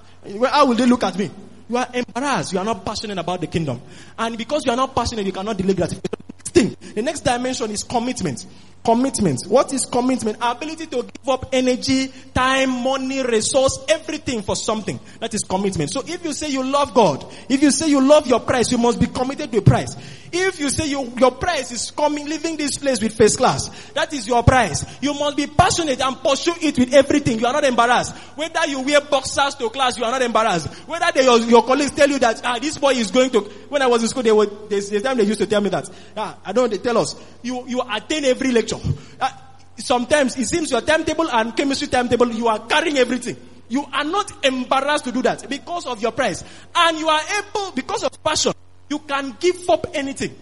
[0.49, 1.31] how will they look at me?
[1.69, 2.53] You are embarrassed.
[2.53, 3.81] You are not passionate about the kingdom.
[4.19, 6.23] And because you are not passionate, you cannot delay gratification.
[6.45, 8.47] Thing, the next dimension is commitment.
[8.85, 9.39] Commitment.
[9.47, 10.39] What is commitment?
[10.41, 14.99] Ability to give up energy, time, money, resource, everything for something.
[15.21, 15.91] That is commitment.
[15.93, 18.79] So if you say you love God, if you say you love your price, you
[18.79, 19.97] must be committed to a price.
[20.35, 24.13] If you say you, your price is coming, leaving this place with first class, that
[24.15, 24.83] is your price.
[25.03, 27.39] You must be passionate and pursue it with everything.
[27.39, 28.17] You are not embarrassed.
[28.35, 30.69] Whether you wear boxers to class, you are not embarrassed.
[30.89, 33.41] Whether they, your, your colleagues tell you that ah, this boy is going to.
[33.69, 35.91] When I was in school, they were the time they used to tell me that.
[36.17, 36.71] Ah, I don't.
[36.71, 38.72] They tell us you you attend every lecture.
[39.21, 43.37] Ah, sometimes it seems your timetable and chemistry timetable you are carrying everything.
[43.69, 47.73] You are not embarrassed to do that because of your price, and you are able
[47.73, 48.53] because of passion.
[48.91, 50.37] You can give up anything.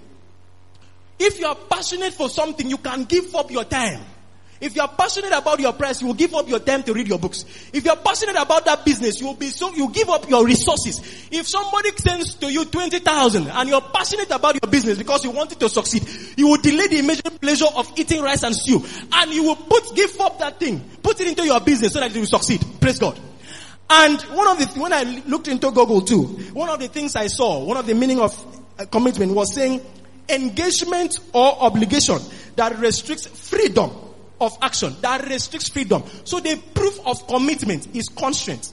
[1.18, 4.00] If you are passionate for something, you can give up your time.
[4.60, 7.08] If you are passionate about your price, you will give up your time to read
[7.08, 7.44] your books.
[7.72, 10.44] If you are passionate about that business, you will be so, you give up your
[10.44, 10.98] resources.
[11.30, 15.52] If somebody sends to you 20,000 and you're passionate about your business because you want
[15.52, 18.84] it to succeed, you will delay the immediate pleasure of eating rice and stew.
[19.12, 22.14] And you will put, give up that thing, put it into your business so that
[22.14, 22.62] it will succeed.
[22.80, 23.18] Praise God.
[23.88, 27.28] And one of the, when I looked into Google too, one of the things I
[27.28, 28.34] saw, one of the meaning of
[28.78, 29.80] uh, commitment was saying
[30.28, 32.18] engagement or obligation
[32.56, 33.90] that restricts freedom
[34.40, 36.02] of action that restricts freedom.
[36.24, 38.72] So the proof of commitment is constraint.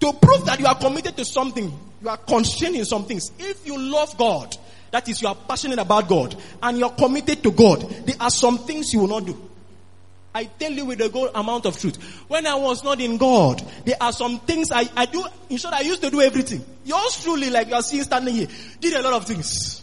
[0.00, 3.32] To prove that you are committed to something, you are constrained in some things.
[3.38, 4.56] If you love God,
[4.90, 8.58] that is, you are passionate about God, and you're committed to God, there are some
[8.58, 9.48] things you will not do.
[10.34, 11.96] I tell you with a good amount of truth.
[12.28, 15.24] When I was not in God, there are some things I, I do.
[15.48, 16.64] In short, I used to do everything.
[16.84, 18.46] Yours truly, like you are seeing standing here,
[18.80, 19.82] did a lot of things.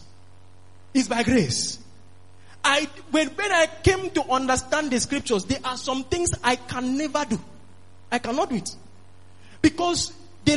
[0.94, 1.78] It's by grace.
[2.66, 6.98] I, when, when I came to understand the scriptures, there are some things I can
[6.98, 7.38] never do.
[8.10, 8.74] I cannot do it.
[9.62, 10.12] Because
[10.44, 10.56] the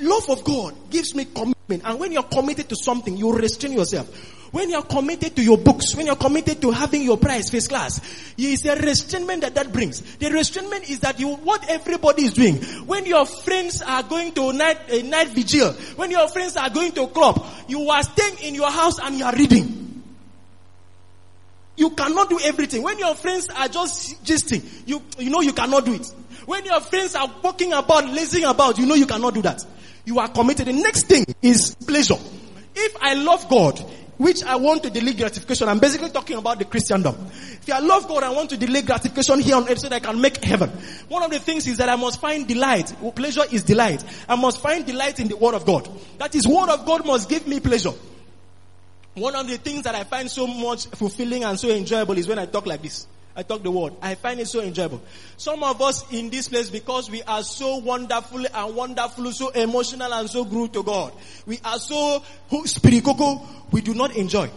[0.00, 1.82] love of God gives me commitment.
[1.84, 4.32] And when you're committed to something, you restrain yourself.
[4.52, 8.00] When you're committed to your books, when you're committed to having your prize first class,
[8.38, 10.00] it's a restrainment that that brings.
[10.16, 12.56] The restrainment is that you, what everybody is doing.
[12.86, 16.92] When your friends are going to night, a night vigil, when your friends are going
[16.92, 19.93] to club, you are staying in your house and you are reading.
[21.76, 22.82] You cannot do everything.
[22.82, 26.06] When your friends are just gisting, you, you know you cannot do it.
[26.46, 29.64] When your friends are walking about, lazing about, you know you cannot do that.
[30.04, 30.66] You are committed.
[30.66, 32.18] The next thing is pleasure.
[32.74, 33.78] If I love God,
[34.18, 37.16] which I want to delay gratification, I'm basically talking about the Christendom.
[37.30, 40.00] If I love God, I want to delay gratification here on earth so that I
[40.00, 40.70] can make heaven.
[41.08, 42.94] One of the things is that I must find delight.
[43.16, 44.04] Pleasure is delight.
[44.28, 45.88] I must find delight in the Word of God.
[46.18, 47.92] That is, Word of God must give me pleasure.
[49.14, 52.38] One of the things that I find so much fulfilling and so enjoyable is when
[52.38, 53.06] I talk like this.
[53.36, 53.94] I talk the word.
[54.00, 55.02] I find it so enjoyable.
[55.36, 60.12] Some of us in this place, because we are so wonderful and wonderful, so emotional
[60.12, 61.12] and so grew to God,
[61.46, 62.22] we are so
[62.64, 64.48] spiritual, we do not enjoy.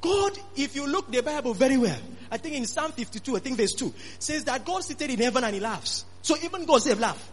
[0.00, 1.98] God, if you look the Bible very well,
[2.30, 5.44] I think in Psalm 52, I think verse 2, says that God seated in heaven
[5.44, 6.04] and he laughs.
[6.22, 7.32] So even God said laugh.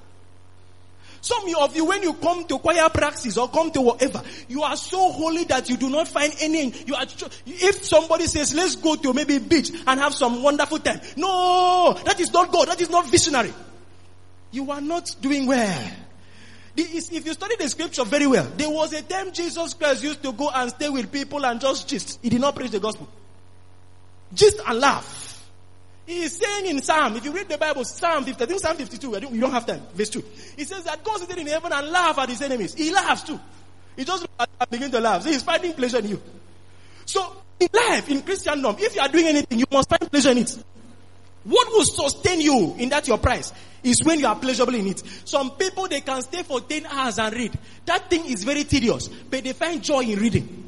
[1.25, 4.77] Some of you, when you come to choir practice or come to whatever, you are
[4.77, 6.71] so holy that you do not find any.
[6.85, 7.07] You are.
[7.47, 12.19] If somebody says, "Let's go to maybe beach and have some wonderful time," no, that
[12.19, 12.67] is not God.
[12.67, 13.51] That is not visionary.
[14.51, 15.91] You are not doing well.
[16.77, 20.31] If you study the scripture very well, there was a time Jesus Christ used to
[20.31, 22.19] go and stay with people and just gist.
[22.21, 23.07] He did not preach the gospel.
[24.31, 25.24] Gist and laugh.
[26.05, 28.77] He is saying in Psalm, if you read the Bible, Psalm 50, I think Psalm
[28.77, 30.23] 52, I don't, you don't have time, verse 2.
[30.55, 32.75] He says that God sitting in heaven and laugh at his enemies.
[32.75, 33.39] He laughs too.
[33.95, 34.27] He just
[34.69, 35.23] begin to laugh.
[35.23, 36.21] So he's finding pleasure in you.
[37.05, 40.39] So in life, in Christendom, if you are doing anything, you must find pleasure in
[40.39, 40.63] it.
[41.43, 45.03] What will sustain you in that your price is when you are pleasurable in it.
[45.25, 47.57] Some people, they can stay for 10 hours and read.
[47.85, 50.64] That thing is very tedious, but they find joy in reading.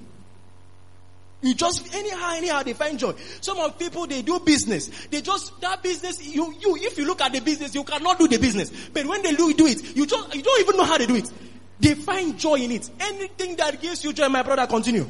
[1.42, 3.14] You just, anyhow, anyhow, they find joy.
[3.42, 4.88] Some of people, they do business.
[5.08, 8.28] They just, that business, you, you, if you look at the business, you cannot do
[8.28, 8.72] the business.
[8.90, 11.16] But when they do, do it, you just, you don't even know how they do
[11.16, 11.32] it.
[11.80, 12.90] They find joy in it.
[13.00, 15.08] Anything that gives you joy, my brother, continue.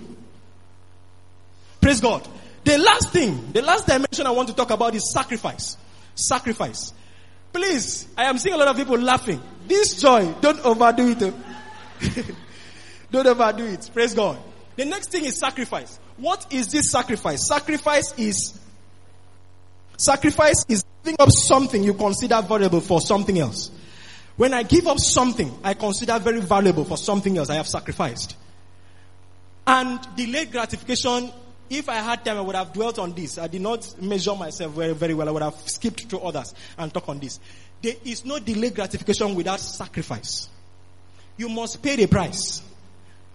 [1.80, 2.28] Praise God.
[2.66, 5.78] The last thing, the last dimension I want to talk about is sacrifice.
[6.16, 6.92] Sacrifice.
[7.54, 9.42] Please, I am seeing a lot of people laughing.
[9.66, 11.18] This joy, don't overdo it.
[11.22, 12.24] Oh.
[13.12, 13.90] don't overdo it.
[13.94, 14.38] Praise God.
[14.76, 15.98] The next thing is sacrifice.
[16.18, 17.48] What is this sacrifice?
[17.48, 18.60] Sacrifice is
[19.98, 23.72] sacrifice is giving up something you consider valuable for something else.
[24.36, 28.36] When I give up something I consider very valuable for something else, I have sacrificed.
[29.66, 31.32] And delayed gratification
[31.70, 33.38] if I had time, I would have dwelt on this.
[33.38, 35.28] I did not measure myself very, very well.
[35.28, 37.40] I would have skipped through others and talk on this.
[37.82, 40.50] There is no delayed gratification without sacrifice.
[41.36, 42.62] You must pay the price.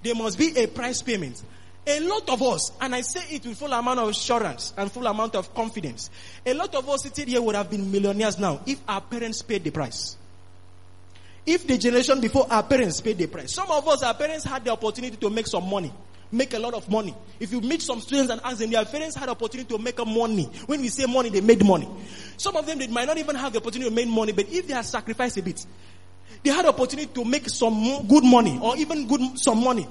[0.02, 1.42] There must be a price payment.
[1.86, 5.06] A lot of us, and I say it with full amount of assurance and full
[5.06, 6.10] amount of confidence,
[6.46, 9.64] a lot of us sitting here would have been millionaires now if our parents paid
[9.64, 10.16] the price.
[11.44, 13.52] If the generation before our parents paid the price.
[13.52, 15.92] Some of us, our parents had the opportunity to make some money
[16.32, 17.14] make a lot of money.
[17.38, 20.44] If you meet some students and ask them, their parents had opportunity to make money.
[20.66, 21.88] When we say money, they made money.
[22.38, 24.66] Some of them, they might not even have the opportunity to make money, but if
[24.66, 25.64] they had sacrificed a bit,
[26.42, 29.86] they had opportunity to make some good money or even good some money.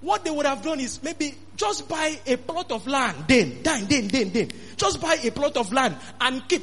[0.00, 3.86] What they would have done is maybe just buy a plot of land, then, then,
[3.86, 4.50] then, then, then.
[4.76, 6.62] Just buy a plot of land and keep.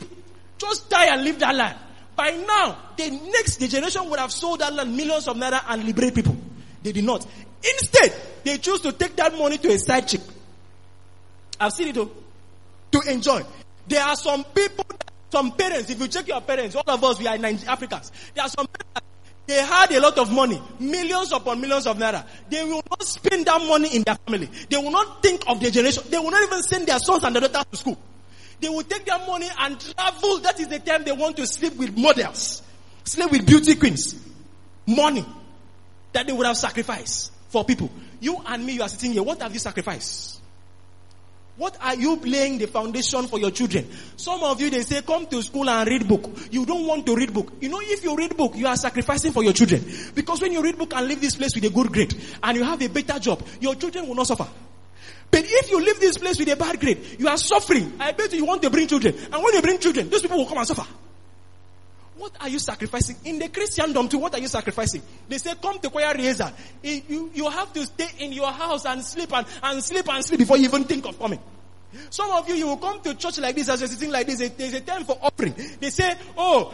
[0.58, 1.78] Just die and leave that land.
[2.16, 6.16] By now, the next generation would have sold that land millions of naira and liberate
[6.16, 6.36] people.
[6.82, 7.26] They did not.
[7.62, 10.22] Instead, they choose to take that money to a side chick.
[11.60, 12.12] I've seen it though.
[12.92, 13.42] To enjoy.
[13.88, 14.86] There are some people,
[15.30, 18.12] some parents, if you check your parents, all of us, we are Africans.
[18.34, 19.05] There are some parents,
[19.48, 22.26] they had a lot of money, millions upon millions of naira.
[22.50, 24.50] They will not spend that money in their family.
[24.70, 26.04] They will not think of their generation.
[26.10, 27.98] They will not even send their sons and their daughters to school.
[28.60, 30.40] They will take their money and travel.
[30.40, 32.64] That is the time they want to sleep with models,
[33.04, 34.16] sleep with beauty queens.
[34.88, 35.26] Money
[36.14, 37.90] that they would have sacrificed for people.
[38.20, 39.24] You and me, you are sitting here.
[39.24, 40.42] What have you sacrificed?
[41.58, 43.90] What are you playing the foundation for your children?
[44.18, 46.30] Some of you, they say, come to school and read book.
[46.52, 47.54] You don't want to read book.
[47.62, 49.86] You know, if you read book, you are sacrificing for your children.
[50.14, 52.14] Because when you read book and leave this place with a good grade,
[52.44, 54.48] and you have a better job, your children will not suffer.
[55.32, 57.94] But if you leave this place with a bad grade, you are suffering.
[58.00, 59.16] I bet you want to bring children.
[59.16, 60.86] And when you bring children, those people will come and suffer.
[62.18, 63.18] What are you sacrificing?
[63.26, 65.02] In the Christendom too, what are you sacrificing?
[65.28, 66.52] They say, come to choir razor.
[66.84, 70.24] Eh, you, you have to stay in your house and sleep and, and sleep and
[70.24, 71.40] sleep before you even think of coming.
[72.10, 74.50] Some of you, you will come to church like this as you're sitting like this.
[74.50, 75.54] There's a time for offering.
[75.80, 76.74] They say, oh,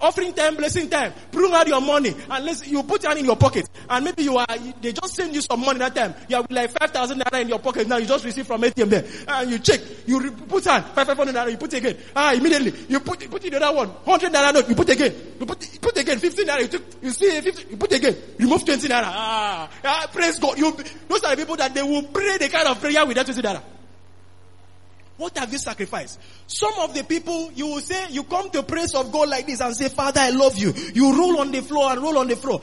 [0.00, 1.12] offering time, blessing time.
[1.30, 3.68] Bring out your money and let's, you put it in your pocket.
[3.88, 4.46] And maybe you are,
[4.80, 6.14] they just send you some money that time.
[6.28, 7.96] You have like 5,000 naira in your pocket now.
[7.96, 9.04] You just receive from ATM there.
[9.28, 9.80] And you check.
[10.06, 11.50] You put on 500 naira.
[11.50, 11.96] You put it again.
[12.14, 12.72] Ah, immediately.
[12.88, 13.88] You put, put in the other one.
[13.88, 14.68] 100 naira note.
[14.68, 15.14] You put again.
[15.38, 16.18] You put, put again.
[16.18, 16.60] 15 naira.
[16.60, 17.70] You, took, you see 50.
[17.70, 18.16] You put again.
[18.38, 19.04] Remove 20 naira.
[19.06, 20.58] Ah, ah, praise God.
[20.58, 20.76] You,
[21.08, 23.42] those are the people that they will pray the kind of prayer with that 20
[23.42, 23.62] naira.
[25.20, 26.18] What have you sacrificed?
[26.46, 29.60] Some of the people, you will say, you come to praise of God like this
[29.60, 30.72] and say, Father, I love you.
[30.94, 32.62] You roll on the floor and roll on the floor.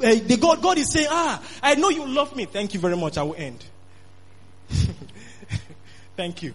[0.00, 2.44] Eh, the God, God is saying, ah, I know you love me.
[2.44, 3.18] Thank you very much.
[3.18, 3.64] I will end.
[6.16, 6.54] Thank you.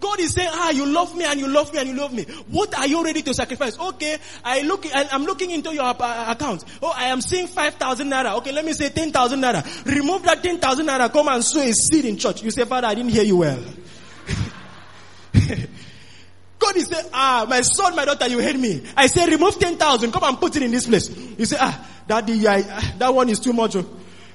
[0.00, 2.24] God is saying, ah, you love me and you love me and you love me.
[2.48, 3.78] What are you ready to sacrifice?
[3.78, 6.66] Okay, I look, I, am looking into your uh, account.
[6.82, 8.36] Oh, I am seeing 5,000 naira.
[8.36, 9.86] Okay, let me say 10,000 naira.
[9.86, 12.42] Remove that 10,000 naira, come and sow a seed in church.
[12.42, 13.64] You say, Father, I didn't hear you well.
[16.58, 18.82] God is saying, ah, my son, my daughter, you hate me.
[18.96, 21.08] I say, remove 10,000, come and put it in this place.
[21.38, 23.76] You say, ah, daddy, I, ah, that one is too much.
[23.76, 23.86] Oh.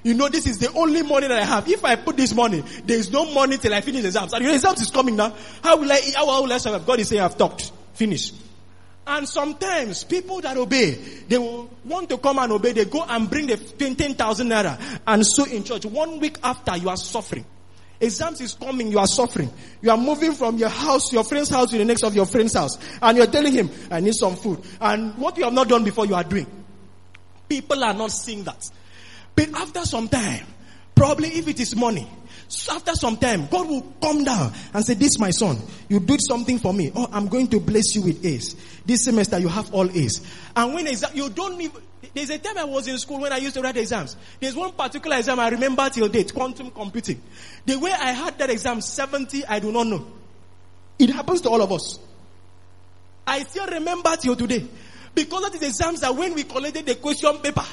[0.03, 1.67] You know, this is the only money that I have.
[1.67, 4.33] If I put this money, there is no money till I finish the exams.
[4.33, 5.33] And your exams is coming now.
[5.63, 6.85] How will I, how will I survive?
[6.85, 7.71] God is saying, I've talked.
[7.93, 8.33] Finish.
[9.05, 10.91] And sometimes people that obey,
[11.27, 12.73] they want to come and obey.
[12.73, 15.85] They go and bring the 10,000 naira and sow in church.
[15.85, 17.45] One week after, you are suffering.
[17.99, 19.49] Exams is coming, you are suffering.
[19.81, 22.53] You are moving from your house, your friend's house to the next of your friend's
[22.53, 22.77] house.
[23.01, 24.61] And you're telling him, I need some food.
[24.81, 26.47] And what you have not done before, you are doing.
[27.47, 28.69] People are not seeing that.
[29.35, 30.45] But after some time,
[30.95, 32.07] Probably if it is money,
[32.69, 35.57] after some time, God will come down and say, this my son,
[35.89, 36.91] you did something for me.
[36.95, 38.55] Oh, I'm going to bless you with A's.
[38.85, 40.21] This semester you have all A's.
[40.55, 41.81] And when exa- you don't even,
[42.13, 44.17] there's a time I was in school when I used to write exams.
[44.39, 47.21] There's one particular exam I remember till date, quantum computing.
[47.65, 50.05] The way I had that exam, 70, I do not know.
[50.99, 51.99] It happens to all of us.
[53.25, 54.65] I still remember till today.
[55.15, 57.65] Because of is exams that when we collected the question paper,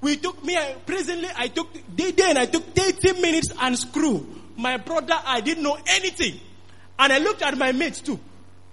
[0.00, 4.26] we took me presently I took day day and I took 30 minutes and screw.
[4.56, 6.40] My brother, I didn't know anything.
[6.98, 8.18] And I looked at my mates too.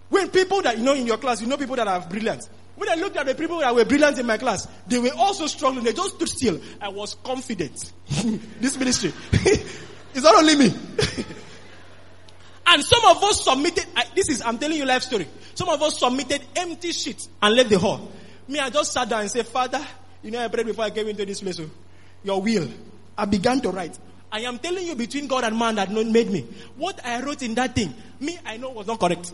[0.10, 2.48] When people that you know in your class, you know people that are brilliant.
[2.82, 5.46] When I looked at the people that were brilliant in my class, they were also
[5.46, 5.84] struggling.
[5.84, 6.60] They just stood still.
[6.82, 7.94] I was confident.
[8.60, 9.14] this ministry.
[9.34, 10.66] it's not only me.
[12.66, 15.28] and some of us submitted, I, this is, I'm telling you life story.
[15.54, 18.10] Some of us submitted empty sheets and left the hall.
[18.48, 19.86] Me, I just sat down and said, Father,
[20.24, 21.58] you know, I prayed before I came into this place.
[21.58, 21.70] So,
[22.24, 22.68] your will.
[23.16, 23.96] I began to write.
[24.32, 26.48] I am telling you between God and man that made me.
[26.78, 29.32] What I wrote in that thing, me, I know was not correct.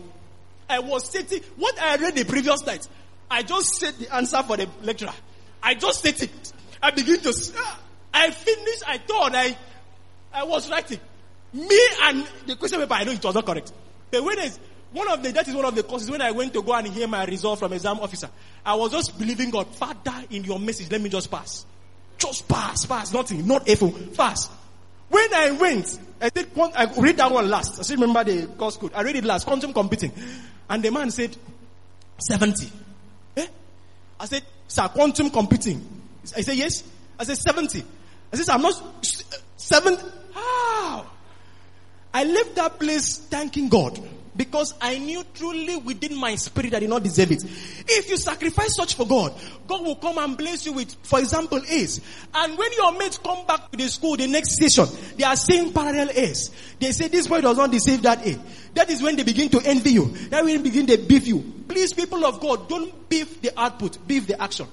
[0.68, 2.86] I was sitting, what I read the previous night,
[3.30, 5.12] I just said the answer for the lecturer.
[5.62, 6.52] I just said it.
[6.82, 7.52] I begin to,
[8.14, 9.56] I finished, I thought I,
[10.32, 11.00] I was writing.
[11.52, 13.72] Me and the question paper, I know it was not correct.
[14.10, 14.58] But when it's,
[14.92, 16.86] one of the, that is one of the causes when I went to go and
[16.86, 18.30] hear my result from exam officer.
[18.64, 21.66] I was just believing God, Father, in your message, let me just pass.
[22.16, 23.80] Just pass, pass, nothing, not F,
[24.14, 24.50] fast.
[25.10, 27.78] When I went, I did, I read that one last.
[27.78, 28.92] I still remember the course code.
[28.94, 30.12] I read it last, quantum computing.
[30.68, 31.36] And the man said,
[32.18, 32.70] 70.
[34.20, 35.86] I said, sir, quantum computing.
[36.36, 36.82] I said, yes.
[37.18, 37.84] I said, 70.
[38.32, 38.82] I said, I'm not,
[39.56, 39.98] 7.
[40.32, 41.06] How?
[42.12, 44.00] I left that place thanking God.
[44.38, 47.42] Because I knew truly within my spirit I did not deserve it.
[47.44, 49.34] If you sacrifice such for God,
[49.66, 52.00] God will come and bless you with, for example, A's.
[52.32, 54.86] And when your mates come back to the school the next session,
[55.16, 56.52] they are saying parallel A's.
[56.78, 58.38] They say this boy does not deserve that A.
[58.74, 60.06] That is when they begin to envy you.
[60.28, 61.40] That when they begin to beef you.
[61.66, 64.68] Please, people of God, don't beef the output, beef the action.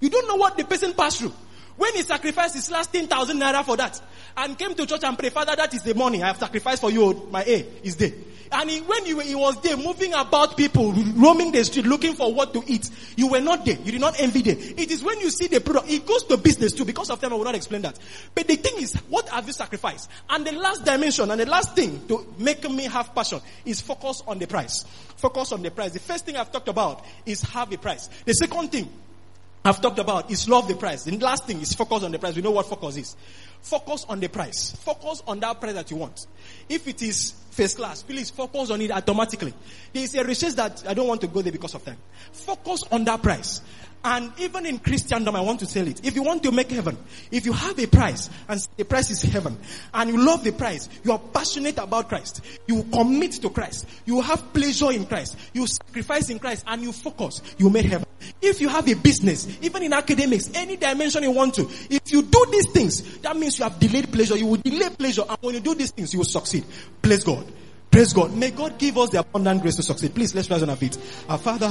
[0.00, 1.32] You don't know what the person passed through.
[1.78, 3.98] When he sacrificed his last 10,000 naira for that
[4.36, 6.90] and came to church and prayed, Father, that is the money I have sacrificed for
[6.90, 7.28] you.
[7.30, 8.12] My A is there.
[8.52, 12.32] And he, when you, he was there moving about people, roaming the street looking for
[12.32, 13.76] what to eat, you were not there.
[13.76, 14.58] You did not envy them.
[14.58, 16.84] It is when you see the product, it goes to business too.
[16.84, 17.98] Because of time, I will not explain that.
[18.34, 20.10] But the thing is, what have you sacrificed?
[20.28, 24.22] And the last dimension and the last thing to make me have passion is focus
[24.26, 24.84] on the price.
[25.16, 25.92] Focus on the price.
[25.92, 28.08] The first thing I've talked about is have a price.
[28.24, 28.88] The second thing
[29.64, 31.04] I've talked about is love the price.
[31.04, 32.34] The last thing is focus on the price.
[32.34, 33.16] We know what focus is.
[33.62, 34.72] Focus on the price.
[34.72, 36.26] Focus on that price that you want.
[36.68, 39.54] If it is first class, please focus on it automatically.
[39.92, 41.98] There is a research that I don't want to go there because of time.
[42.32, 43.60] Focus on that price.
[44.04, 46.04] And even in Christendom, I want to tell it.
[46.04, 46.96] If you want to make heaven,
[47.30, 49.56] if you have a price, and the price is heaven,
[49.94, 54.20] and you love the price, you are passionate about Christ, you commit to Christ, you
[54.20, 58.06] have pleasure in Christ, you sacrifice in Christ, and you focus, you make heaven.
[58.40, 62.22] If you have a business, even in academics, any dimension you want to, if you
[62.22, 64.36] do these things, that means you have delayed pleasure.
[64.36, 66.64] You will delay pleasure, and when you do these things, you will succeed.
[67.00, 67.46] Praise God.
[67.90, 68.34] Praise God.
[68.34, 70.14] May God give us the abundant grace to succeed.
[70.14, 70.96] Please, let's rise on our feet.
[71.28, 71.68] Our Father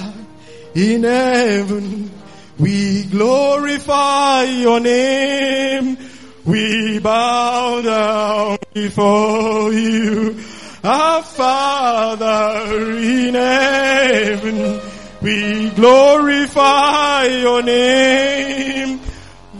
[0.75, 2.11] in heaven,
[2.59, 5.97] we glorify your name.
[6.45, 10.39] We bow down before you.
[10.83, 14.81] Our Father in heaven,
[15.21, 18.99] we glorify your name.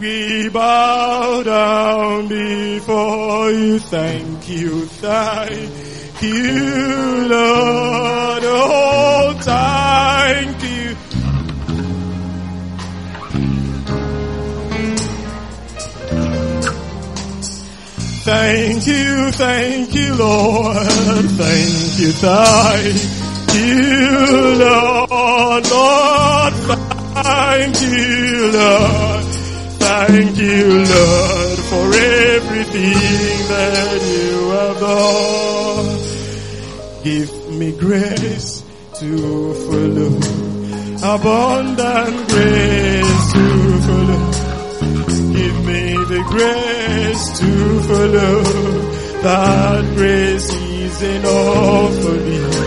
[0.00, 3.78] We bow down before you.
[3.78, 8.42] Thank you, thank you, Lord.
[8.44, 10.51] Oh, thank
[18.24, 20.76] Thank you, thank you, Lord.
[21.42, 22.96] Thank you, thank
[23.52, 25.64] you, Lord.
[25.68, 26.54] Lord,
[27.24, 29.24] thank you, Lord.
[29.82, 35.98] Thank you, Lord, for everything that you have done.
[37.02, 38.62] Give me grace
[39.00, 40.14] to follow,
[41.14, 43.42] abundant grace to
[43.82, 44.11] follow.
[46.30, 48.42] Grace to follow.
[49.22, 52.61] That grace is enough for me.